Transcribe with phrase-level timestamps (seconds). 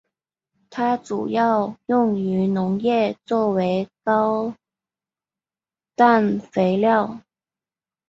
[0.71, 4.55] 它主要用于农业作为高
[5.95, 7.19] 氮肥料。